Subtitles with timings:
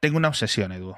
[0.00, 0.94] Tengo una obsesión, Edu.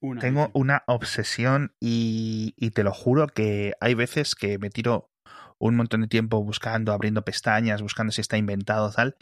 [0.00, 5.10] Una Tengo una obsesión y, y te lo juro que hay veces que me tiro
[5.58, 9.16] un montón de tiempo buscando, abriendo pestañas, buscando si está inventado tal.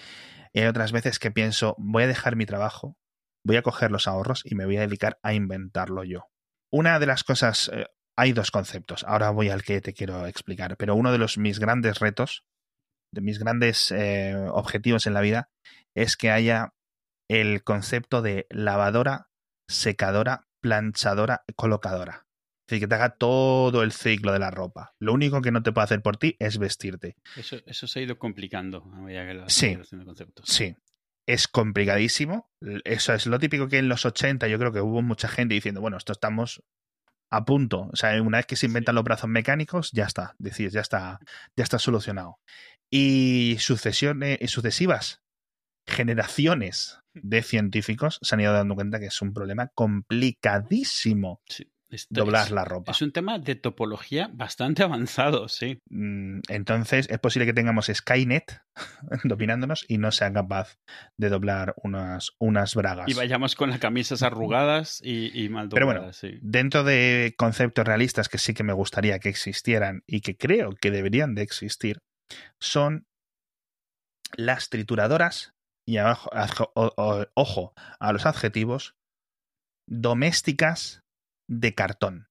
[0.53, 2.97] Y hay otras veces que pienso, voy a dejar mi trabajo,
[3.45, 6.29] voy a coger los ahorros y me voy a dedicar a inventarlo yo.
[6.73, 7.87] Una de las cosas, eh,
[8.17, 11.59] hay dos conceptos, ahora voy al que te quiero explicar, pero uno de los mis
[11.59, 12.45] grandes retos,
[13.13, 15.51] de mis grandes eh, objetivos en la vida,
[15.95, 16.73] es que haya
[17.29, 19.29] el concepto de lavadora,
[19.69, 22.27] secadora, planchadora, colocadora.
[22.67, 24.95] Es decir, que te haga todo el ciclo de la ropa.
[24.99, 27.17] Lo único que no te puede hacer por ti es vestirte.
[27.37, 29.77] Eso, eso se ha ido complicando a medida que la Sí.
[30.05, 30.47] conceptos.
[30.49, 30.75] Sí,
[31.27, 32.51] es complicadísimo.
[32.85, 35.83] Eso es lo típico que en los 80 yo creo que hubo mucha gente diciendo,
[35.83, 36.63] bueno, esto estamos
[37.31, 37.91] a punto.
[37.93, 40.35] O sea, una vez que se inventan los brazos mecánicos, ya está.
[40.39, 41.21] Decís, ya está,
[41.57, 42.39] ya está solucionado.
[42.91, 45.21] Y sucesiones, y sucesivas
[45.87, 51.71] generaciones de científicos se han ido dando cuenta que es un problema complicadísimo Sí.
[51.91, 52.91] Esto doblar es, la ropa.
[52.91, 55.79] es un tema de topología bastante avanzado, sí.
[55.91, 58.63] Mm, Entonces es posible que tengamos Skynet
[59.25, 60.77] dominándonos y no sea capaz
[61.17, 63.09] de doblar unas, unas bragas.
[63.09, 66.41] Y vayamos con las camisas arrugadas y, y mal Pero dobladas, bueno, sí.
[66.43, 70.91] Dentro de conceptos realistas que sí que me gustaría que existieran y que creo que
[70.91, 71.99] deberían de existir,
[72.59, 73.07] son
[74.37, 75.54] las trituradoras,
[75.87, 76.31] y abajo,
[77.35, 78.97] ojo a los adjetivos,
[79.89, 81.03] domésticas
[81.49, 82.29] de cartón.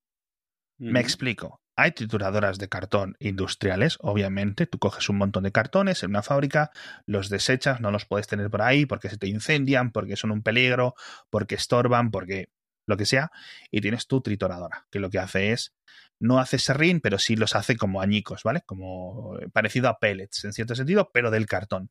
[0.79, 1.61] Me explico.
[1.75, 4.67] Hay trituradoras de cartón industriales, obviamente.
[4.67, 6.71] Tú coges un montón de cartones en una fábrica,
[7.07, 10.43] los desechas, no los puedes tener por ahí porque se te incendian, porque son un
[10.43, 10.93] peligro,
[11.29, 12.49] porque estorban, porque
[12.85, 13.31] lo que sea.
[13.71, 15.73] Y tienes tu trituradora, que lo que hace es,
[16.19, 18.61] no hace serrín, pero sí los hace como añicos, ¿vale?
[18.65, 21.89] Como parecido a pellets, en cierto sentido, pero del cartón.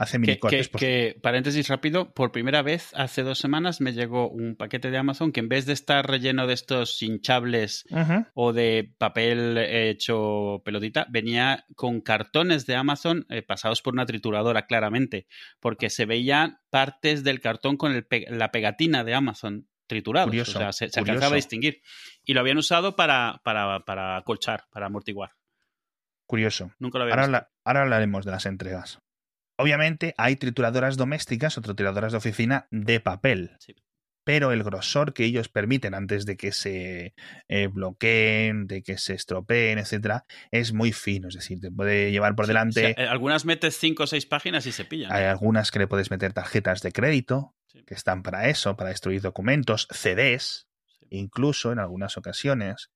[0.00, 0.68] Hace Que, minicortes.
[0.68, 4.96] que- que, paréntesis rápido, por primera vez hace dos semanas me llegó un paquete de
[4.96, 7.84] Amazon que en vez de estar relleno de estos hinchables
[8.32, 14.66] o de papel hecho pelotita, venía con cartones de Amazon eh, pasados por una trituradora,
[14.66, 15.26] claramente,
[15.58, 20.28] porque se veían partes del cartón con el pe- la pegatina de Amazon triturados.
[20.28, 21.82] Curioso, o sea, se, alcanzaba a distinguir.
[22.24, 25.32] Y lo habían usado para, para, para acolchar, para amortiguar.
[26.26, 26.70] Curioso.
[26.78, 27.36] Nunca lo había Ahora, visto.
[27.36, 29.00] habla- ahora hablaremos de las entregas.
[29.58, 33.56] Obviamente hay trituradoras domésticas o trituradoras de oficina de papel.
[33.58, 33.74] Sí.
[34.24, 37.14] Pero el grosor que ellos permiten antes de que se
[37.48, 41.28] eh, bloqueen, de que se estropeen, etcétera, es muy fino.
[41.28, 42.80] Es decir, te puede llevar por Sí, delante.
[42.92, 45.10] o sea, eh, algunas metes cinco o seis páginas y se pillan.
[45.12, 47.82] Hay algunas que le puedes meter tarjetas de crédito, Sí.
[47.86, 50.68] que están para eso, para destruir documentos, CDs,
[51.10, 52.90] incluso en algunas ocasiones.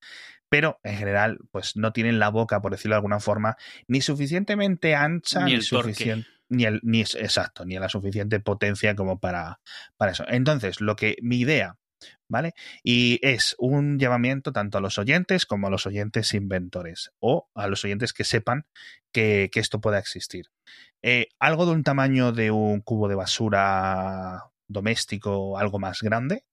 [0.50, 3.56] Pero en general, pues no tienen la boca, por decirlo de alguna forma,
[3.86, 6.28] ni suficientemente ancha, Ni suficiente.
[6.52, 9.60] Ni el, ni es- exacto, ni la suficiente potencia como para,
[9.96, 10.24] para eso.
[10.28, 11.76] Entonces, lo que mi idea,
[12.28, 12.54] ¿vale?
[12.82, 17.66] Y es un llamamiento tanto a los oyentes como a los oyentes inventores o a
[17.68, 18.66] los oyentes que sepan
[19.12, 20.46] que, que esto pueda existir.
[21.02, 26.44] Eh, algo de un tamaño de un cubo de basura doméstico, algo más grande,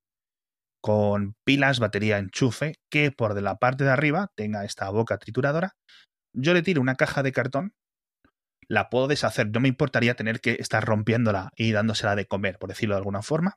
[0.81, 5.75] con pilas, batería, enchufe, que por de la parte de arriba tenga esta boca trituradora.
[6.33, 7.73] Yo le tiro una caja de cartón,
[8.69, 12.69] la puedo deshacer, no me importaría tener que estar rompiéndola y dándosela de comer, por
[12.69, 13.55] decirlo de alguna forma,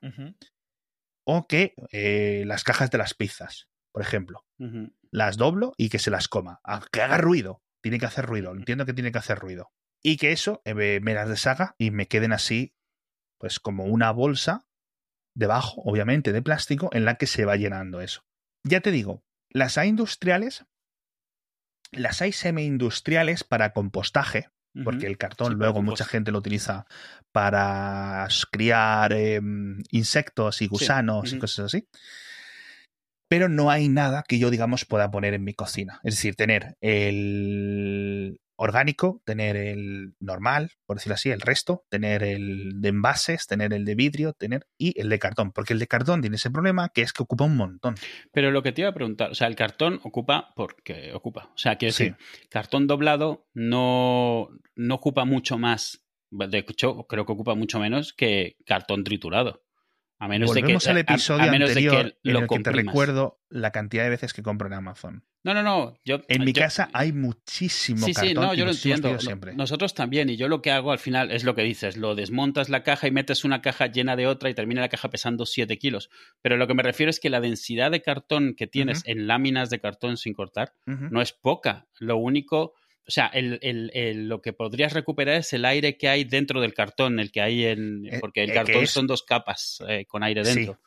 [1.23, 4.43] o que eh, las cajas de las pizzas, por ejemplo,
[5.11, 8.51] las doblo y que se las coma, a que haga ruido, tiene que hacer ruido,
[8.53, 9.71] entiendo que tiene que hacer ruido,
[10.01, 12.73] y que eso eh, me las deshaga y me queden así,
[13.37, 14.65] pues como una bolsa
[15.35, 18.25] debajo, obviamente, de plástico en la que se va llenando eso.
[18.63, 20.65] Ya te digo, las hay industriales,
[21.91, 24.49] las hay semi-industriales para compostaje,
[24.83, 26.85] porque el cartón Sí, luego mucha gente lo utiliza
[27.31, 29.41] para criar eh,
[29.91, 31.87] insectos y gusanos y cosas así.
[33.27, 35.99] Pero no hay nada que yo, digamos, pueda poner en mi cocina.
[36.03, 42.81] Es decir, tener el orgánico, tener el normal, por decirlo así, el resto, tener el
[42.81, 45.51] de envases, tener el de vidrio, tener y el de cartón.
[45.51, 47.95] Porque el de cartón tiene ese problema que es que ocupa un montón.
[48.31, 51.49] Pero lo que te iba a preguntar, o sea, el cartón ocupa porque ocupa.
[51.53, 52.05] O sea, quiero Sí.
[52.05, 52.17] decir,
[52.49, 55.99] cartón doblado no, no ocupa mucho más.
[56.31, 59.62] De hecho, creo que ocupa mucho menos que cartón triturado.
[60.19, 62.59] A menos Volvemos de que, al episodio a, menos anterior de que en el que
[62.59, 65.25] te recuerdo la cantidad de veces que compro en Amazon.
[65.43, 65.97] No, no, no.
[66.05, 69.19] Yo, En mi yo- casa hay muchísimo Sí, cartón sí, no, yo lo entiendo.
[69.19, 69.53] siempre.
[69.53, 72.69] Nosotros también, y yo lo que hago al final es lo que dices, lo desmontas
[72.69, 75.77] la caja y metes una caja llena de otra y termina la caja pesando 7
[75.77, 76.09] kilos.
[76.41, 79.69] Pero lo que me refiero es que la densidad de cartón que tienes en láminas
[79.69, 81.87] de cartón sin cortar no es poca.
[81.99, 82.73] Lo único,
[83.07, 86.61] o sea, el, el- el- lo que podrías recuperar es el aire que hay dentro
[86.61, 88.05] del cartón, el que hay en...
[88.05, 90.55] Eh, Porque el eh, cartón es- son dos capas eh, con aire Sí.
[90.55, 90.79] dentro.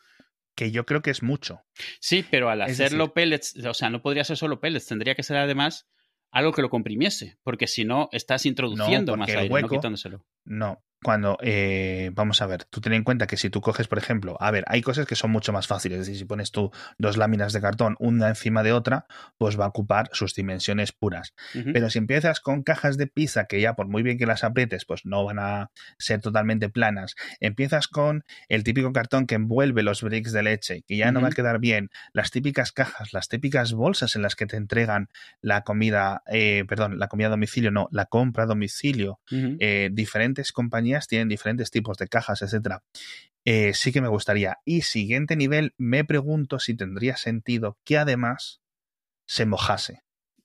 [0.54, 1.60] que yo creo que es mucho.
[2.00, 5.14] Sí, pero al Es hacerlo decir- pellets, o sea, no podría ser solo pellets, tendría
[5.14, 5.86] que ser además
[6.30, 10.24] algo que lo comprimiese, porque si no, estás introduciendo más aire, no quitándoselo.
[10.44, 13.98] No, cuando, eh, vamos a ver, tú ten en cuenta que si tú coges, por
[13.98, 16.70] ejemplo, a ver, hay cosas que son mucho más fáciles, es decir, si pones tú
[16.98, 19.06] dos láminas de cartón una encima de otra,
[19.38, 21.34] pues va a ocupar sus dimensiones puras.
[21.72, 24.84] Pero si empiezas con cajas de pizza que ya por muy bien que las aprietes,
[24.84, 30.02] pues no van a ser totalmente planas, empiezas con el típico cartón que envuelve los
[30.02, 33.72] bricks de leche, que ya no va a quedar bien, las típicas cajas, las típicas
[33.74, 35.08] bolsas en las que te entregan
[35.40, 40.52] la comida, eh, perdón, la comida a domicilio, no, la compra a domicilio, eh, diferentes
[40.52, 42.82] compañías tienen diferentes tipos de cajas, etcétera.
[43.44, 44.58] Eh, sí que me gustaría.
[44.64, 48.60] Y siguiente nivel, me pregunto si tendría sentido que además
[49.28, 50.02] se mojase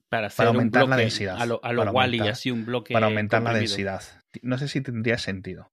[0.10, 2.94] para hacer para un aumentar la densidad, A lo, a lo aumentar- así un bloque.
[2.94, 4.04] para aumentar la densidad.
[4.42, 5.72] No sé si tendría sentido.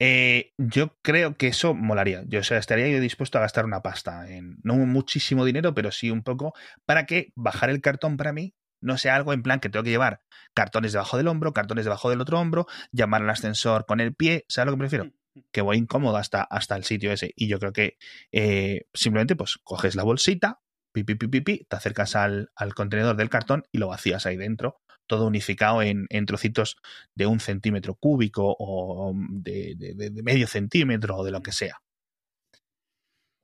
[0.00, 2.24] Eh, yo creo que eso molaría.
[2.26, 5.92] Yo o sea, estaría yo dispuesto a gastar una pasta en no muchísimo dinero, pero
[5.92, 6.52] sí un poco
[6.84, 8.54] para que bajar el cartón para mí
[8.84, 10.20] no sea algo en plan que tengo que llevar
[10.54, 14.44] cartones debajo del hombro, cartones debajo del otro hombro, llamar al ascensor con el pie,
[14.48, 15.10] ¿sabes lo que prefiero?
[15.50, 17.32] Que voy incómodo hasta, hasta el sitio ese.
[17.34, 17.96] Y yo creo que
[18.30, 20.60] eh, simplemente pues coges la bolsita,
[20.92, 24.26] pi, pi, pi, pi, pi, te acercas al, al contenedor del cartón y lo vacías
[24.26, 26.76] ahí dentro, todo unificado en, en trocitos
[27.16, 31.50] de un centímetro cúbico o de, de- de- de medio centímetro o de lo que
[31.50, 31.78] sea.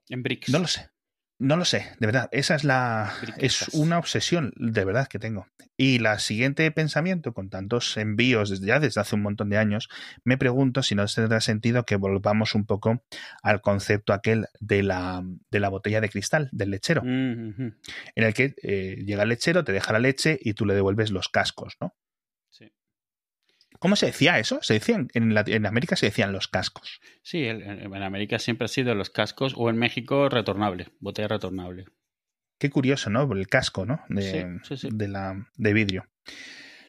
[0.08, 0.48] En bricks.
[0.48, 0.90] No lo sé.
[1.40, 2.28] No lo sé, de verdad.
[2.32, 3.14] Esa es la.
[3.38, 5.46] Es una obsesión, de verdad, que tengo.
[5.74, 9.88] Y la siguiente pensamiento, con tantos envíos desde ya desde hace un montón de años,
[10.22, 13.02] me pregunto si no tendrá sentido que volvamos un poco
[13.42, 17.72] al concepto aquel de la, de la botella de cristal, del lechero, Mm,
[18.16, 21.10] en el que eh, llega el lechero, te deja la leche y tú le devuelves
[21.10, 21.94] los cascos, ¿no?
[22.50, 22.70] Sí.
[23.80, 24.60] ¿Cómo se decía eso?
[24.62, 27.00] Se decían, en, en América se decían los cascos.
[27.22, 31.86] Sí, el- en América siempre ha sido los cascos o en México retornable, botella retornable.
[32.58, 33.30] Qué curioso, ¿no?
[33.32, 34.02] El casco, ¿no?
[34.08, 34.38] De, Sí,
[34.68, 34.88] sí, sí.
[34.92, 36.04] de la, de vidrio.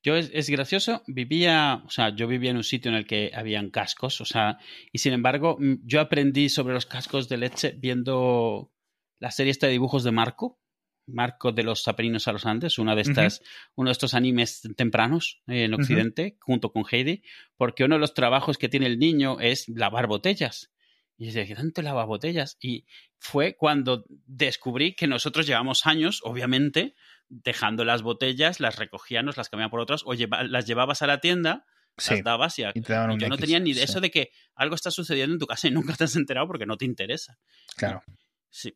[0.03, 3.31] Yo es, es gracioso, vivía, o sea, yo vivía en un sitio en el que
[3.33, 4.57] habían cascos, o sea,
[4.91, 8.73] y sin embargo, yo aprendí sobre los cascos de leche viendo
[9.19, 10.59] la serie esta de dibujos de Marco,
[11.07, 13.41] Marco de los Apeninos a los Andes, una de estas,
[13.75, 15.73] uno de estos animes tempranos eh, en.
[15.73, 17.23] Occidente, junto con Heidi,
[17.57, 20.71] porque uno de los trabajos que tiene el niño es lavar botellas.
[21.17, 22.57] Y decía, ¿qué tanto lava botellas?
[22.59, 22.85] Y
[23.19, 26.95] fue cuando descubrí que nosotros llevamos años, obviamente,
[27.29, 31.19] dejando las botellas, las recogíamos, las cambiaban por otras, o lleva- las llevabas a la
[31.19, 31.65] tienda,
[31.97, 32.15] Sí.
[32.15, 33.83] las dabas y, a- Y te daban y un yo no tenía ni de sí.
[33.83, 36.65] eso de que algo está sucediendo en tu casa y nunca te has enterado porque
[36.65, 37.37] no te interesa.
[37.75, 38.01] Claro.
[38.49, 38.73] Sí,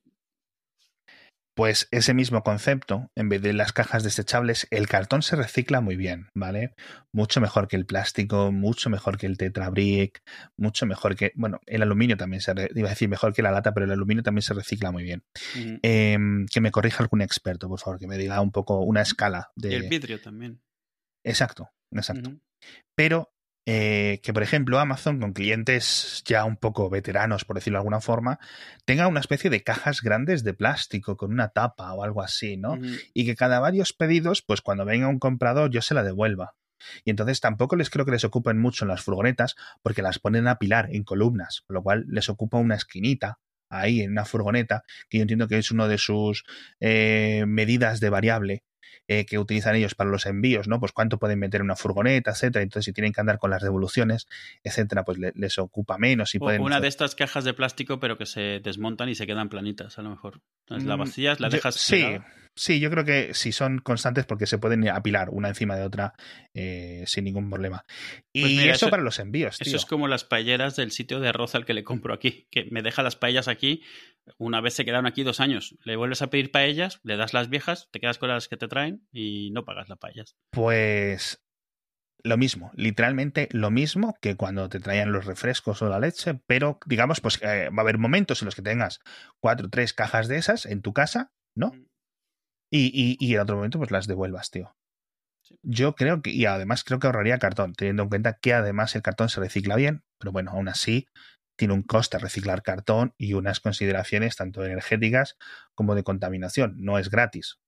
[1.56, 5.96] Pues ese mismo concepto, en vez de las cajas desechables, el cartón se recicla muy
[5.96, 6.76] bien, ¿vale?
[7.14, 10.22] Mucho mejor que el plástico, mucho mejor que el Tetra Brick,
[10.58, 13.74] mucho mejor que, bueno, el aluminio también se, iba a decir mejor que la lata,
[13.74, 15.24] pero el aluminio también se recicla muy bien.
[15.82, 16.18] Eh,
[16.52, 19.74] que me corrija algún experto, por favor, que me diga un poco una escala y
[19.74, 19.90] el de...
[19.90, 20.62] vidrio también.
[21.24, 22.32] Exacto, exacto.
[22.96, 23.35] Pero
[23.68, 28.00] eh, que por ejemplo Amazon con clientes ya un poco veteranos por decirlo de alguna
[28.00, 28.40] forma
[28.86, 32.78] tenga una especie de cajas grandes de plástico con una tapa o algo así no
[33.14, 36.54] y que cada varios pedidos pues cuando venga un comprador yo se la devuelva.
[37.04, 40.48] Y entonces tampoco les creo que les ocupen mucho en las furgonetas porque las ponen
[40.48, 44.84] a pilar en columnas con lo cual les ocupa una esquinita ahí en una furgoneta
[45.10, 46.44] que yo entiendo que es uno de sus
[46.80, 48.64] eh, medidas de variable
[49.08, 50.80] eh, que utilizan ellos para los envíos, ¿no?
[50.80, 52.64] Pues cuánto pueden meter en una furgoneta, etcétera.
[52.64, 54.28] Entonces, si tienen que andar con las devoluciones,
[54.64, 56.62] etcétera, pues le- les ocupa menos y O pueden.
[56.62, 60.02] Una de estas cajas de plástico, pero que se desmontan y se quedan planitas, a
[60.02, 60.42] lo mejor.
[60.66, 61.76] Entonces la Mm, vacías, la dejas.
[61.76, 62.26] sí, pegada.
[62.56, 66.14] Sí, yo creo que si son constantes porque se pueden apilar una encima de otra
[66.54, 67.86] eh, sin ningún problema.
[68.34, 69.68] Y Pues mira, eso, eso- para los envíos, tío.
[69.68, 72.66] Eso es como las paelleras del sitio de arroz al que le compro aquí, que
[72.72, 73.84] me deja las paellas aquí.
[74.38, 75.76] Una vez se quedaron aquí dos años.
[75.84, 78.68] Le vuelves a pedir paellas, le das las viejas, te quedas con las que te
[78.68, 80.36] traen y no pagas las paellas.
[80.52, 81.42] Pues
[82.24, 86.80] lo mismo, literalmente lo mismo que cuando te traían los refrescos o la leche, pero
[86.88, 89.00] digamos, pues eh, va a haber momentos en los que tengas
[89.40, 91.68] cuatro o tres cajas de esas en tu casa, ¿no?
[91.68, 91.86] Mm.
[92.76, 94.76] Y, y, y en otro momento pues las devuelvas, tío.
[95.44, 95.58] Sí.
[95.62, 99.02] Yo creo que, y además creo que ahorraría cartón, teniendo en cuenta que además el
[99.02, 101.08] cartón se recicla bien, pero bueno, aún así
[101.56, 105.38] tiene un coste reciclar cartón y unas consideraciones tanto energéticas
[105.74, 106.76] como de contaminación.
[106.78, 107.60] No es gratis.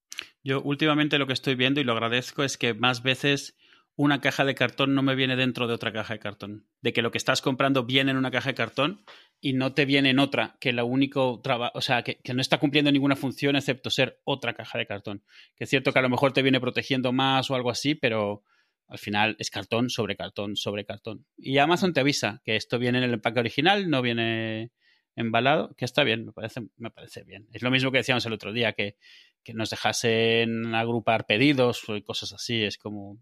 [0.44, 3.56] Yo últimamente lo que estoy viendo y lo agradezco es que más veces
[3.96, 6.68] una caja de cartón no me viene dentro de otra caja de cartón.
[6.82, 9.06] De que lo que estás comprando viene en una caja de cartón
[9.40, 12.42] y no te viene en otra, que lo único trabajo, o sea, que, que no
[12.42, 15.24] está cumpliendo ninguna función excepto ser otra caja de cartón.
[15.56, 18.44] Que es cierto que a lo mejor te viene protegiendo más o algo así, pero
[18.88, 21.26] al final es cartón sobre cartón sobre cartón.
[21.38, 24.72] Y Amazon te avisa que esto viene en el empaque original, no viene
[25.16, 27.48] embalado, que está bien, me parece, me parece bien.
[27.52, 28.96] Es lo mismo que decíamos el otro día, que,
[29.44, 32.64] que nos dejasen agrupar pedidos y cosas así.
[32.64, 33.20] Es como,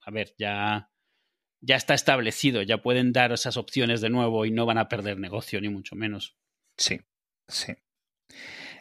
[0.00, 0.90] a ver, ya,
[1.64, 5.18] ya está establecido, ya pueden dar esas opciones de nuevo y no van a perder
[5.18, 6.36] negocio, ni mucho menos.
[6.76, 7.00] Sí,
[7.48, 7.74] sí.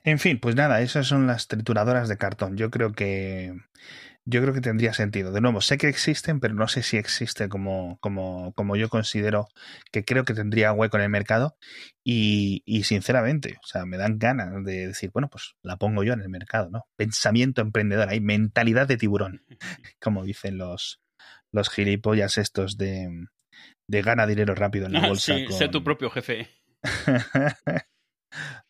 [0.04, 2.58] En fin, pues nada, esas son las trituradoras de cartón.
[2.58, 3.54] Yo creo que
[4.26, 5.32] yo creo que tendría sentido.
[5.32, 9.48] De nuevo, sé que existen, pero no sé si existe como, como, como yo considero
[9.92, 11.58] que creo que tendría hueco en el mercado.
[12.04, 16.14] Y, y, sinceramente, o sea, me dan ganas de decir, bueno, pues la pongo yo
[16.14, 16.86] en el mercado, ¿no?
[16.96, 19.46] Pensamiento emprendedor, hay mentalidad de tiburón,
[20.02, 21.03] como dicen los,
[21.54, 23.28] los gilipollas estos de,
[23.88, 25.36] de gana dinero rápido en la bolsa.
[25.36, 26.50] Sí, sé tu propio jefe.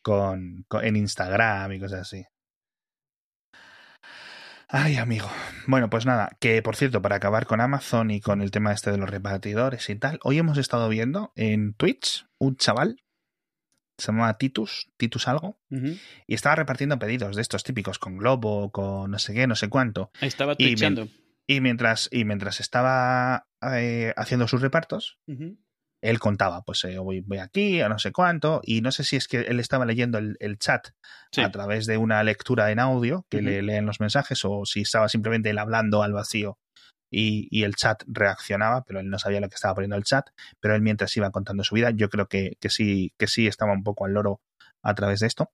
[0.03, 2.25] con, con, en Instagram y cosas así.
[4.67, 5.29] Ay, amigo.
[5.67, 8.91] Bueno, pues nada, que por cierto, para acabar con Amazon y con el tema este
[8.91, 12.97] de los repartidores y tal, hoy hemos estado viendo en Twitch un chaval,
[13.97, 16.01] se llama Titus, Titus algo, uh -huh.
[16.25, 19.69] y estaba repartiendo pedidos de estos típicos con globo, con no sé qué, no sé
[19.69, 20.11] cuánto.
[20.19, 21.03] Estaba twitchando.
[21.03, 25.57] Y, y mientras, y mientras estaba eh, haciendo sus repartos, uh -huh
[26.03, 29.15] él contaba, pues eh, voy, voy, aquí, a no sé cuánto, y no sé si
[29.15, 30.89] es que él estaba leyendo el, el chat
[31.31, 31.39] sí.
[31.39, 33.43] a través de una lectura en audio que uh -huh.
[33.43, 36.57] le leen los mensajes, o si estaba simplemente él hablando al vacío
[37.09, 40.29] y, y, el chat reaccionaba, pero él no sabía lo que estaba poniendo el chat,
[40.59, 43.71] pero él mientras iba contando su vida, yo creo que, que sí, que sí estaba
[43.71, 44.41] un poco al loro
[44.83, 45.51] a través de esto.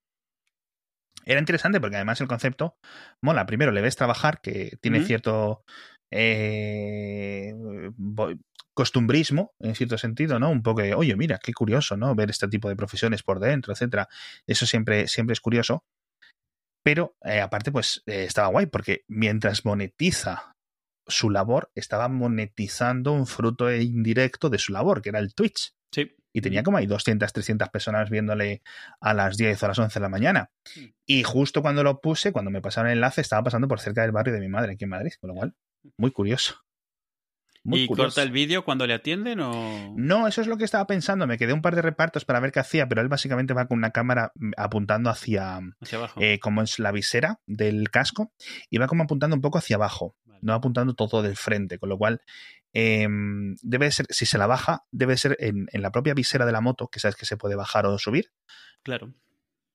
[1.25, 2.75] Era interesante porque además el concepto
[3.21, 3.45] mola.
[3.45, 5.07] Primero le ves trabajar, que tiene uh -huh.
[5.07, 5.63] cierto
[6.11, 7.53] eh,
[8.73, 10.49] costumbrismo, en cierto sentido, ¿no?
[10.49, 12.15] Un poco de, oye, mira, qué curioso, ¿no?
[12.15, 14.07] Ver este tipo de profesiones por dentro, etcétera.
[14.47, 15.83] Eso siempre, siempre es curioso.
[16.83, 20.53] Pero eh, aparte, pues eh, estaba guay, porque mientras monetiza
[21.07, 25.73] su labor, estaba monetizando un fruto indirecto de su labor, que era el Twitch.
[25.93, 26.15] Sí.
[26.31, 28.61] Y tenía como ahí 200, 300 personas viéndole
[29.01, 30.51] a las 10 o a las 11 de la mañana.
[30.63, 30.93] Sí.
[31.05, 34.11] Y justo cuando lo puse, cuando me pasaron el enlace, estaba pasando por cerca del
[34.11, 35.55] barrio de mi madre, aquí en Madrid, con lo cual,
[35.97, 36.55] muy curioso.
[37.63, 38.07] Muy ¿Y curioso.
[38.07, 39.93] corta el vídeo cuando le atienden o...?
[39.95, 41.27] No, eso es lo que estaba pensando.
[41.27, 43.77] Me quedé un par de repartos para ver qué hacía, pero él básicamente va con
[43.77, 45.59] una cámara mm, apuntando hacia...
[45.81, 46.21] Hacia abajo.
[46.21, 48.31] Eh, como es la visera del casco,
[48.69, 50.39] y va como apuntando un poco hacia abajo, vale.
[50.41, 52.21] no apuntando todo del frente, con lo cual
[52.73, 53.07] eh,
[53.61, 56.61] debe ser, si se la baja, debe ser en, en, la propia visera de la
[56.61, 58.31] moto, que sabes que se puede bajar o subir.
[58.83, 59.13] Claro.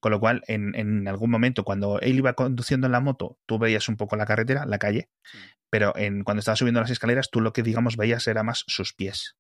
[0.01, 3.59] Con lo cual, en, en, algún momento, cuando él iba conduciendo en la moto, tú
[3.59, 5.39] veías un poco la carretera, la calle, sí.
[5.71, 8.93] pero en, cuando estaba subiendo las escaleras, tú lo que, digamos, veías era más sus
[8.93, 9.37] pies.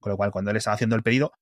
[0.00, 1.32] Con lo cual, cuando él estaba haciendo el pedido,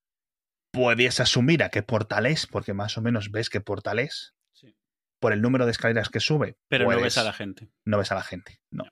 [0.72, 4.34] puedes asumir a qué portal es, porque más o menos ves qué portal es.
[4.52, 4.76] Sí.
[5.20, 6.58] Por el número de escaleras que sube.
[6.68, 7.70] Pero puedes, no ves a la gente.
[7.84, 8.84] No ves a la gente, no.
[8.84, 8.90] no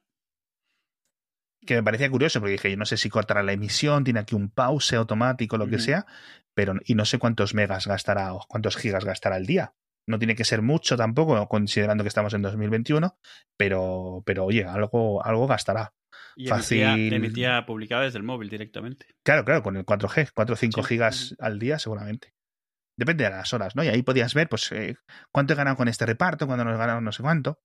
[1.66, 4.34] que me parecía curioso porque dije, yo no sé si cortará la emisión, tiene aquí
[4.34, 5.70] un pause automático, lo uh -huh.
[5.70, 6.06] que sea,
[6.54, 9.74] pero y no sé cuántos megas gastará o cuántos gigas gastará al día.
[10.08, 13.18] No tiene que ser mucho tampoco, considerando que estamos en 2021,
[13.56, 15.92] pero, pero oye, algo, algo gastará.
[16.36, 16.82] Y Fácil.
[16.82, 19.06] Emitía, emitía publicada desde el móvil directamente.
[19.24, 20.88] Claro, claro, con el 4G, 4 o 5 sí.
[20.88, 22.34] gigas al día seguramente.
[22.96, 23.84] Depende de las horas, ¿no?
[23.84, 24.96] Y ahí podías ver, pues, eh,
[25.30, 27.60] cuánto he ganado con este reparto, cuándo nos he ganado no sé cuánto.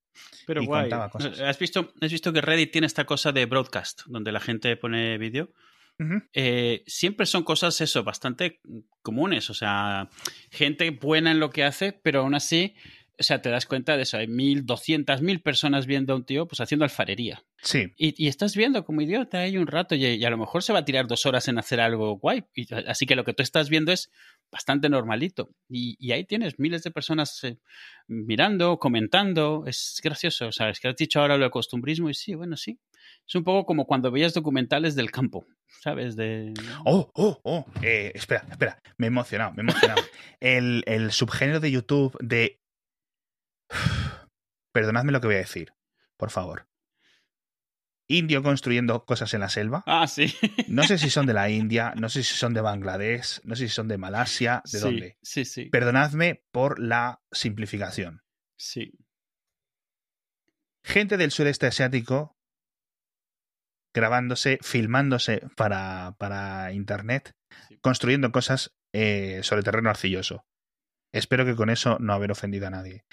[0.45, 0.91] Pero y guay.
[0.91, 5.17] ¿Has visto, ¿Has visto que Reddit tiene esta cosa de broadcast, donde la gente pone
[5.17, 5.53] vídeo?
[5.99, 6.29] Uh -huh.
[6.33, 8.59] eh, siempre son cosas, eso, bastante
[9.01, 9.49] comunes.
[9.49, 10.09] O sea,
[10.49, 12.75] gente buena en lo que hace, pero aún así,
[13.21, 14.17] o sea, te das cuenta de eso.
[14.17, 17.43] Hay mil, doscientas mil personas viendo a un tío, pues haciendo alfarería.
[17.61, 17.93] Sí.
[17.95, 20.73] Y, y, estás viendo como idiota ahí un rato y, y, a lo mejor se
[20.73, 22.43] va a tirar dos horas en hacer algo guay.
[22.55, 24.11] Y, así que lo que tú estás viendo es
[24.51, 25.51] bastante normalito.
[25.69, 27.59] Y, y ahí tienes miles de personas eh,
[28.07, 29.65] mirando, comentando.
[29.67, 30.47] Es gracioso.
[30.47, 32.79] O sea, es que has dicho ahora lo de costumbrismo y sí, bueno, sí.
[33.27, 35.45] Es un poco como cuando veías documentales del campo,
[35.81, 36.15] ¿sabes?
[36.15, 36.53] De...
[36.85, 37.65] Oh, oh, oh.
[37.81, 38.81] Eh, espera, espera.
[38.97, 40.01] Me he emocionado, me he emocionado.
[40.39, 42.60] el, el subgénero de YouTube de...
[44.73, 45.73] Perdonadme lo que voy a decir,
[46.17, 46.71] por favor
[48.11, 49.83] indio construyendo cosas en la selva.
[49.85, 50.33] Ah, sí.
[50.67, 53.67] no sé si son de la India, no sé si son de Bangladesh, no sé
[53.67, 55.17] si son de Malasia, ¿de sí, dónde?
[55.21, 55.65] Sí, sí.
[55.65, 58.23] Perdonadme por la simplificación.
[58.57, 58.93] Sí.
[60.83, 62.37] Gente del sureste asiático
[63.93, 67.35] grabándose, filmándose para, para internet,
[67.67, 67.77] sí.
[67.81, 70.45] construyendo cosas eh, sobre terreno arcilloso.
[71.13, 73.05] Espero que con eso no haber ofendido a nadie.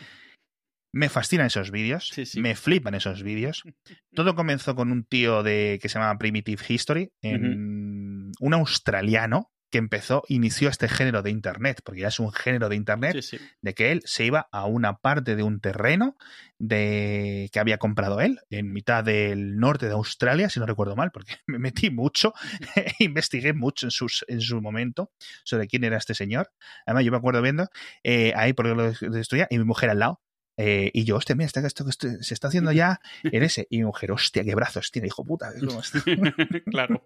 [0.92, 2.40] Me fascinan esos vídeos, sí, sí.
[2.40, 3.62] me flipan esos vídeos.
[4.14, 8.32] Todo comenzó con un tío de que se llama Primitive History, en, uh -huh.
[8.40, 12.76] un australiano, que empezó, inició este género de Internet, porque ya es un género de
[12.76, 16.16] Internet, Sí, de que él se iba a una parte de un terreno
[16.58, 21.10] de que había comprado él, en mitad del norte de Australia, si no recuerdo mal,
[21.10, 22.32] porque me metí mucho,
[22.98, 25.12] investigué mucho en, sus, en su momento
[25.44, 26.50] sobre quién era este señor.
[26.86, 27.68] Además, yo me acuerdo viendo
[28.02, 30.20] eh, ahí porque lo destruía y mi mujer al lado.
[30.60, 33.68] Eh, y yo, hostia, mira, esto, esto, esto se está haciendo ya en ese.
[33.70, 35.52] Y mi mujer, hostia, qué brazos tiene, hijo puta.
[35.58, 36.02] ¿cómo está?
[36.70, 37.02] claro.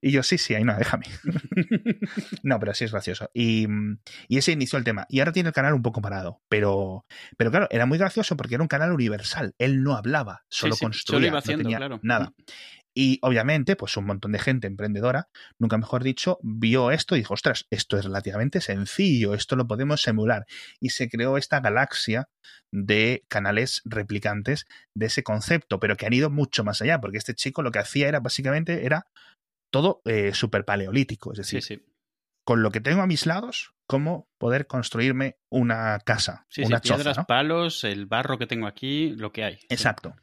[0.00, 1.06] Y yo, sí, sí, ahí no, déjame.
[2.42, 3.30] no, pero sí es gracioso.
[3.34, 3.66] Y,
[4.28, 5.06] y ese inició el tema.
[5.08, 6.40] Y ahora tiene el canal un poco parado.
[6.48, 7.04] Pero,
[7.36, 9.54] pero claro, era muy gracioso porque era un canal universal.
[9.58, 11.16] Él no hablaba, solo Sí, sí, construía.
[11.18, 12.00] solo iba no haciendo, tenía claro.
[12.02, 12.32] Nada.
[12.94, 17.34] Y obviamente, pues un montón de gente emprendedora, nunca mejor dicho, vio esto y dijo,
[17.34, 20.44] ostras, esto es relativamente sencillo, esto lo podemos emular.
[20.80, 22.28] Y se creó esta galaxia
[22.72, 27.34] de canales replicantes de ese concepto, pero que han ido mucho más allá, porque este
[27.34, 29.06] chico lo que hacía era básicamente era
[29.72, 31.82] todo eh, súper paleolítico, es decir, sí.
[32.44, 36.96] con lo que tengo a mis lados, cómo poder construirme una casa, Sí, una choza,
[36.96, 37.24] piedras, ¿no?
[37.26, 39.58] palos, el barro que tengo aquí, lo que hay.
[39.68, 40.14] Exacto.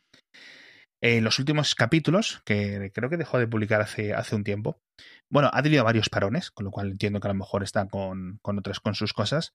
[1.01, 4.81] En los últimos capítulos, que creo que dejó de publicar hace, hace un tiempo,
[5.29, 8.39] bueno, ha tenido varios parones, con lo cual entiendo que a lo mejor está con,
[8.41, 9.53] con otras, con sus cosas.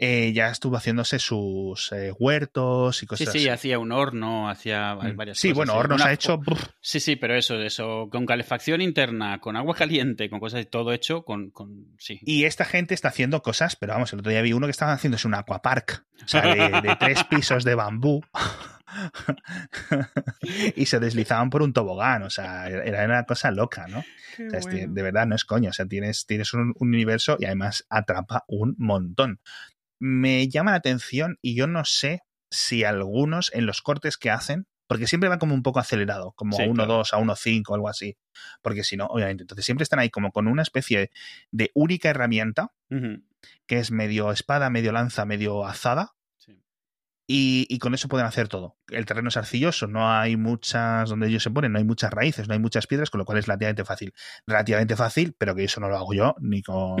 [0.00, 3.48] eh, ya estuvo haciéndose sus eh, huertos y Sí, cosas sí, así.
[3.48, 5.16] hacía un horno, hacía Mm.
[5.16, 5.56] varias Sí, cosas.
[5.56, 5.78] bueno, sí.
[5.80, 6.40] hornos Una- ha hecho.
[6.80, 11.24] Sí, sí, pero eso, eso, con calefacción interna, con agua caliente, con cosas, todo hecho,
[11.24, 12.20] con, con sí.
[12.22, 14.92] Y esta gente está haciendo cosas, pero vamos, el otro día vi uno que estaba
[14.92, 18.22] haciéndose un aquapark, o sea, de, de tres pisos de bambú.
[20.76, 23.98] y se deslizaban por un tobogán, o sea, era una cosa loca, ¿no?
[23.98, 25.70] O sea, este, de verdad, no es coño.
[25.70, 29.40] O sea, tienes, tienes un, un universo y además atrapa un montón.
[29.98, 34.66] Me llama la atención y yo no sé si algunos en los cortes que hacen,
[34.86, 37.00] porque siempre va como un poco acelerado, como Sí, a 1.2, claro.
[37.00, 38.16] a 1.5, algo así.
[38.62, 41.10] Porque si no, obviamente, entonces siempre están ahí como con una especie
[41.50, 42.72] de única herramienta,
[43.66, 46.14] que es medio espada, medio lanza, medio azada.
[47.30, 48.78] Y, y con eso pueden hacer todo.
[48.88, 52.48] El terreno es arcilloso, no hay muchas, donde ellos se ponen, no hay muchas raíces,
[52.48, 54.14] no hay muchas piedras, con lo cual es relativamente fácil.
[54.46, 56.96] Relativamente fácil, pero que eso no lo hago yo ni con,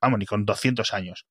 [0.00, 1.26] vamos, ni con 200 años.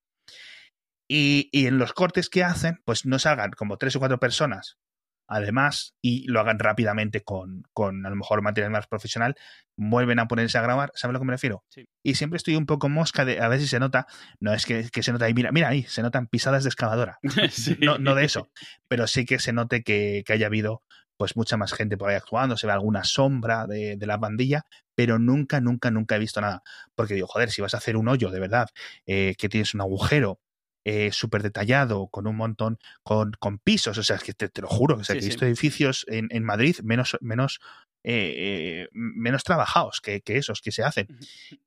[1.08, 4.80] Y, y en los cortes que hacen, pues no salgan como tres o cuatro personas,
[5.28, 9.36] además, y lo hagan rápidamente con, con a lo mejor material más profesional,
[9.76, 11.64] vuelven a ponerse a grabar, ¿sabes a lo que me refiero?
[11.70, 11.88] Sí.
[12.04, 14.08] Y siempre estoy un poco mosca de a ver si se nota,
[14.40, 17.20] no es que, que se nota ahí, mira, mira ahí, se notan pisadas de excavadora
[17.50, 17.78] Sí.
[17.82, 18.50] no, no de eso,
[18.88, 20.84] pero sí que se note que, que haya habido
[21.18, 24.66] pues mucha más gente por ahí actuando, se ve alguna sombra de, de la bandilla,
[24.96, 26.62] pero nunca, nunca, nunca he visto nada.
[26.94, 28.68] Porque digo, joder, si vas a hacer un hoyo de verdad,
[29.06, 30.40] eh, que tienes un agujero
[30.86, 34.62] eh, súper detallado, con un montón, con, con pisos, o sea, es que te, te
[34.62, 35.30] lo juro, o sea, Sí, que he sí.
[35.30, 37.60] visto edificios en, en Madrid menos, menos,
[38.04, 41.08] eh, eh, menos trabajados que, que esos que se hacen.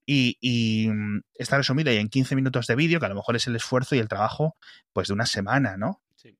[0.07, 3.35] Y, y, mm, está resumido ahí en 15 minutos de vídeo, que a lo mejor
[3.35, 4.57] es el esfuerzo y el trabajo
[4.92, 6.00] pues de una semana, ¿no?
[6.14, 6.38] Sí.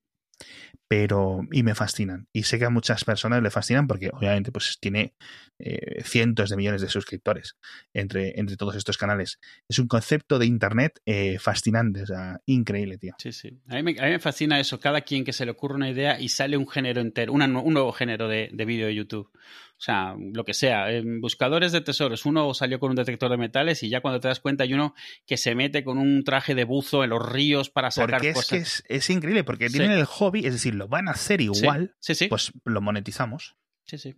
[0.89, 4.79] Pero y me fascinan y sé que a muchas personas le fascinan porque obviamente pues
[4.81, 5.15] tiene
[5.59, 7.57] eh, cientos de millones de suscriptores
[7.93, 12.99] entre, entre todos estos canales es un concepto de internet eh, fascinante o sea increíble
[12.99, 13.61] tío Sí, sí.
[13.69, 14.79] A mí, me, a mí me fascina eso.
[14.79, 17.75] Cada quien que se le ocurre una idea y sale un género entero, una un
[17.75, 19.31] nuevo género de, de vídeo de YouTube.
[19.79, 20.91] O sea, lo que sea.
[20.91, 24.27] En buscadores de tesoros, uno salió con un detector de metales y ya cuando te
[24.27, 24.93] das cuenta hay uno
[25.25, 28.35] que se mete con un traje de buzo en los ríos para sacar porque es
[28.35, 28.49] cosas.
[28.51, 29.79] que es, es increíble porque Sí.
[29.79, 32.27] tienen el hobby es decir lo van a hacer igual Sí, sí.
[32.27, 34.17] pues lo monetizamos sí, sí.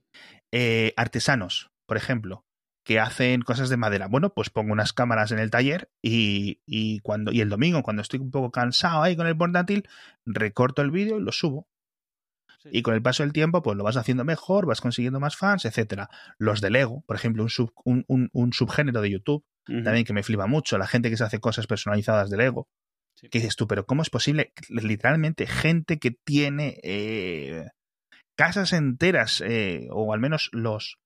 [0.51, 2.47] eh, artesanos, por ejemplo,
[2.83, 4.09] que hacen cosas de madera.
[4.09, 8.01] Bueno, pues pongo unas cámaras en el taller y, y cuando y el domingo, cuando
[8.01, 9.87] estoy un poco cansado ahí con el portátil,
[10.25, 11.69] recorto el vídeo y lo subo.
[12.71, 15.65] Y con el paso del tiempo, pues lo vas haciendo mejor, vas consiguiendo más fans,
[15.65, 16.09] etcétera.
[16.39, 19.45] Los de Lego, por ejemplo, un, sub- un, un- un subgénero de YouTube,
[19.85, 22.69] también que me flipa mucho, la gente que se hace cosas personalizadas de Lego.
[23.15, 23.29] Sí.
[23.29, 24.53] Que dices tú, pero ¿cómo es posible?
[24.69, 27.67] Literalmente, gente que tiene eh,
[28.37, 30.99] casas enteras, eh, o al menos los.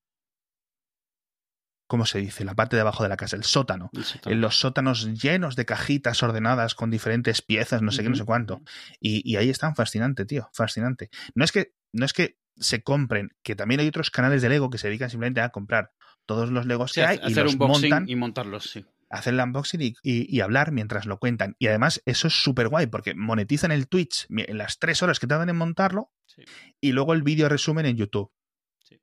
[1.94, 2.44] ¿Cómo se dice?
[2.44, 3.88] La parte de abajo de la casa, el sótano.
[4.26, 8.24] En los sótanos llenos de cajitas ordenadas con diferentes piezas, no sé qué, no sé
[8.24, 8.62] cuánto.
[8.98, 11.09] Y, y ahí están, fascinante, tío, fascinante.
[11.37, 14.70] No es que, no es que se compren, que también hay otros canales de Lego
[14.70, 15.92] que se dedican simplemente a comprar
[16.26, 18.85] todos los Legos Sí, que hay y hacer los un montan, y montarlos, sí.
[19.09, 21.54] hacer el unboxing y, y- y hablar mientras lo cuentan.
[21.61, 25.28] Y además eso es súper guay porque monetizan el Twitch en las tres horas que
[25.28, 26.42] tardan en montarlo Sí.
[26.80, 28.33] y luego el vídeo resumen en YouTube.
[28.80, 29.00] Sí.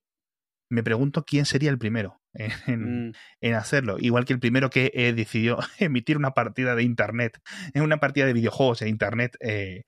[0.70, 2.21] Me pregunto quién sería el primero
[2.68, 3.98] en, Mm, en hacerlo.
[4.00, 7.40] Igual que el primero que eh, decidió emitir una partida de internet,
[7.74, 9.86] en una partida de videojuegos en internet, eh,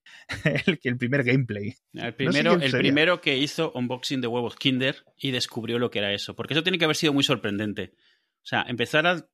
[0.65, 1.75] el, el primer gameplay.
[1.93, 6.13] El primero, el primero que hizo unboxing de huevos Kinder y descubrió lo que era
[6.13, 6.36] eso.
[6.36, 7.93] Porque eso tiene que haber sido muy sorprendente.
[8.43, 9.25] O sea, empezar a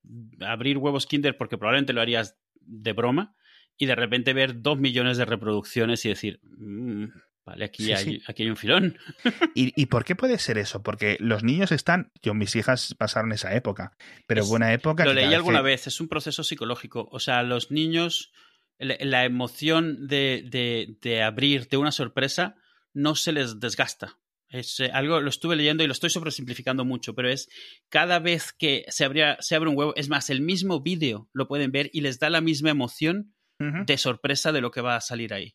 [0.42, 3.36] abrir huevos Kinder porque probablemente lo harías de broma
[3.76, 7.06] y de repente ver dos millones de reproducciones y decir, "Mm,
[7.46, 8.22] vale, aquí, Sí, hay, sí.
[8.28, 8.98] aquí hay un filón.
[9.56, 10.84] ¿Y, ¿Y por qué puede ser eso?
[10.84, 12.12] Porque los niños están.
[12.22, 13.92] Yo, mis hijas pasaron esa época.
[14.28, 15.06] Pero Es- buena época.
[15.06, 17.08] Lo leí alguna que- vez, es un proceso psicológico.
[17.12, 18.32] O sea, los niños,
[18.78, 22.56] la, la emoción de, de- de abrir de una sorpresa
[22.94, 24.18] no se les desgasta.
[24.52, 27.50] Es eh, algo, lo estuve leyendo y lo estoy sobresimplificando mucho, pero es
[27.90, 31.48] cada vez que se, abría- se abre un huevo, es más, el mismo vídeo lo
[31.48, 35.02] pueden ver y les da la misma emoción de sorpresa de lo que va a
[35.02, 35.54] salir ahí.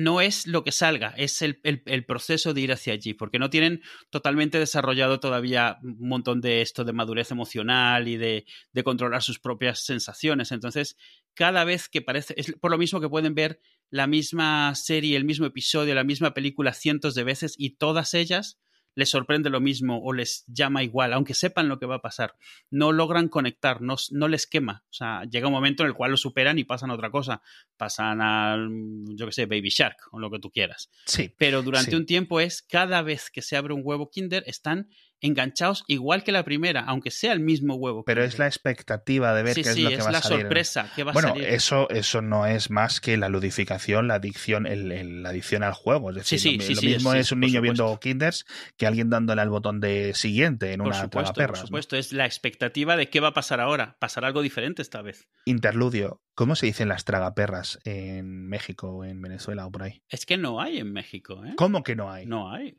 [0.00, 3.50] No es lo que salga, es el, el- proceso de ir hacia allí, porque no
[3.50, 9.22] tienen totalmente desarrollado todavía un montón de esto de madurez emocional y de, de controlar
[9.24, 10.52] sus propias sensaciones.
[10.52, 10.96] Entonces,
[11.34, 15.24] cada vez que parece, es por lo mismo que pueden ver la misma serie, el
[15.24, 18.60] mismo episodio, la misma película cientos de veces y todas ellas
[18.98, 22.34] les sorprende lo mismo o les llama igual, aunque sepan lo que va a pasar.
[22.68, 24.82] No logran conectar, no, no les quema.
[24.90, 27.40] O sea, llega un momento en el cual lo superan y pasan a otra cosa.
[27.76, 28.68] Pasan al,
[29.14, 30.90] yo qué sé, Baby Shark o lo que tú quieras.
[31.06, 31.32] Sí.
[31.38, 31.96] Pero durante Sí.
[31.96, 36.32] un tiempo es cada vez que se abre un huevo Kinder están enganchados igual que
[36.32, 38.04] la primera, aunque sea el mismo huevo.
[38.04, 40.18] Pero es la expectativa de ver sí, qué sí, es lo que es va la
[40.18, 40.40] a salir.
[40.42, 41.48] sorpresa que va Bueno, a salir.
[41.48, 45.72] eso, eso no es más que la ludificación, la adicción, el, el- la adicción al
[45.74, 46.10] juego.
[46.10, 48.44] Es decir, Sí, sí, lo, sí, lo sí, mismo es un por niño viendo Kinders
[48.76, 51.66] que alguien dándole al botón de siguiente en por una supuesto, por tragaperras, ¿no?
[51.66, 51.96] supuesto.
[51.96, 53.96] Es la expectativa de qué va a pasar ahora.
[54.00, 55.28] Pasará algo diferente esta vez.
[55.44, 56.22] Interludio.
[56.34, 60.02] ¿Cómo se dicen las tragaperras en México o en Venezuela o por ahí?
[60.08, 61.54] Es que no hay en México, ¿eh?
[61.56, 62.26] ¿Cómo que no hay?
[62.26, 62.78] No hay.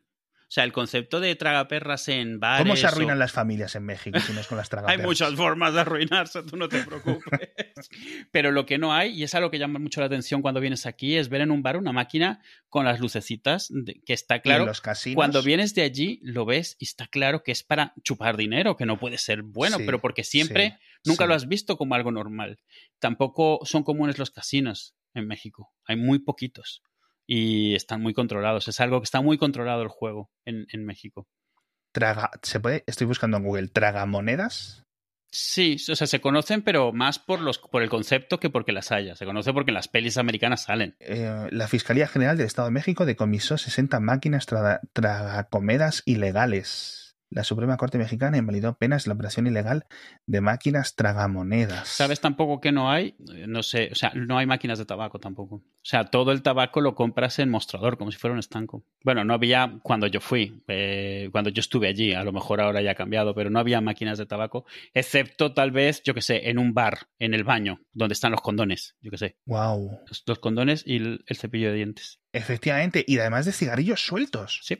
[0.50, 2.64] O sea, el concepto de tragaperras en bares.
[2.66, 5.06] ¿Cómo se arruinan o- las familias en México si no es con las Hay tragaperras?
[5.06, 7.50] muchas formas de arruinarse, tú no te preocupes.
[8.32, 10.88] Pero lo que no hay, y es algo que llama mucho la atención cuando vienes
[10.88, 14.38] aquí, es ver en un bar una máquina con las lucecitas, de- que está Y
[14.38, 14.66] en claro.
[14.66, 15.16] los casinos.
[15.16, 18.88] Cuando vienes de allí, lo ves y está claro que es para chupar dinero, que
[18.88, 21.28] no puede ser bueno, Sí, pero porque siempre sí, nunca sí.
[21.28, 22.58] lo has visto como algo normal.
[22.98, 25.72] Tampoco son comunes los casinos en México.
[25.86, 26.82] Hay muy poquitos
[27.32, 28.68] y están muy controlados.
[28.68, 31.28] Es algo que está muy controlado el juego en, en México.
[31.94, 32.84] Traga, ¿se puede?
[32.88, 33.68] Estoy buscando en Google.
[33.68, 34.84] ¿Tragamonedas?
[35.32, 38.92] Sí, o sea, se conocen, pero más por, los, por el concepto que porque las
[38.92, 39.16] haya.
[39.16, 40.96] Se conoce porque en las pelis americanas salen.
[41.00, 47.09] Eh, la Fiscalía General del Estado de México decomisó 60 máquinas traga- tragacomedas ilegales.
[47.32, 49.86] La Suprema Corte Mexicana invalidó penas de la operación ilegal
[50.26, 51.88] de máquinas tragamonedas.
[51.88, 53.16] ¿Sabes tampoco que no hay?
[53.34, 55.56] Eh, No sé, o sea, no hay máquinas de tabaco tampoco.
[55.58, 58.84] O sea, todo el tabaco lo compras en mostrador, como si fuera un estanco.
[59.04, 62.82] Bueno, no había cuando yo fui, eh, cuando yo estuve allí, a lo mejor ahora
[62.82, 66.50] ya ha cambiado, pero no había máquinas de tabaco, excepto tal vez, yo que sé,
[66.50, 70.00] en un bar, en el baño, donde están los condones, yo que sé, Wow.
[70.08, 72.20] los, los condones y el, el cepillo de dientes.
[72.34, 74.60] Efectivamente, y además de cigarrillos sueltos.
[74.64, 74.78] Sí,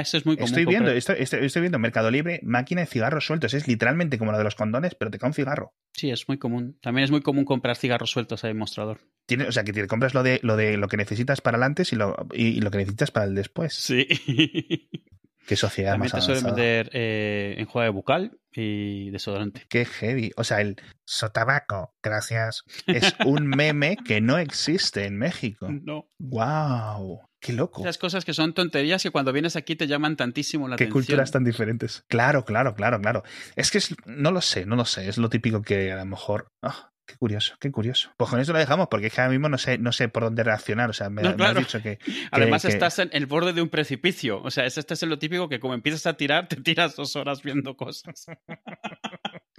[0.00, 0.48] eso es muy común.
[0.48, 3.54] Estoy viendo, estoy, estoy, estoy viendo Mercado Libre, máquina de cigarros sueltos.
[3.54, 5.74] Es literalmente como la de los condones, pero te cae un cigarro.
[5.92, 6.78] Sí, es muy común.
[6.80, 9.00] También es muy común comprar cigarros sueltos ahí en mostrador.
[9.26, 11.62] Tiene, o sea, que te compras lo de lo de lo que necesitas para el
[11.62, 13.74] antes y lo, y, y lo que necesitas para el después.
[13.74, 14.06] Sí.
[15.46, 19.64] Qué sociedad También más te suelen vender eh, enjuague bucal y desodorante.
[19.68, 20.30] Qué heavy.
[20.36, 25.68] O sea, el sotabaco, gracias, es un meme que no existe en México.
[25.84, 26.06] No.
[26.18, 27.22] ¡Wow!
[27.40, 27.80] ¡Qué loco!
[27.82, 30.92] Esas cosas que son tonterías que cuando vienes aquí te llaman tantísimo la Qué atención.
[31.02, 32.04] culturas tan diferentes.
[32.08, 33.24] Claro, claro, claro, claro.
[33.56, 35.08] Es que es, no lo sé, no lo sé.
[35.08, 36.46] Es lo típico que a lo mejor.
[36.62, 38.10] ah, qué curioso, qué curioso.
[38.16, 40.22] Pues con eso lo dejamos, porque es que ahora mismo no sé, no sé por
[40.24, 40.90] dónde reaccionar.
[40.90, 41.60] O sea, me, No, me claro.
[41.60, 41.98] has dicho que.
[42.30, 44.40] Además que- estás en el borde de un precipicio.
[44.42, 47.16] O sea, es- este es lo típico que como empiezas a tirar, te tiras dos
[47.16, 48.26] horas viendo cosas.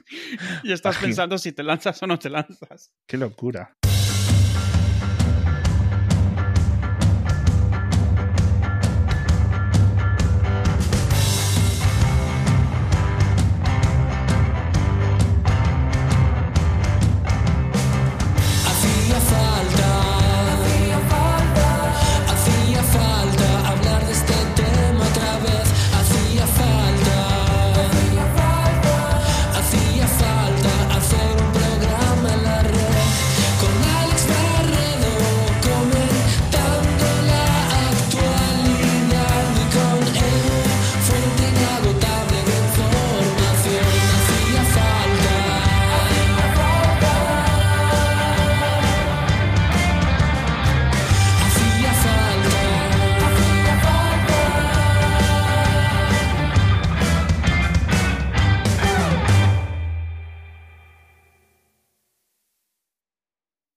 [0.63, 2.91] y estás pensando si te lanzas o no te lanzas.
[3.08, 3.75] Qué locura.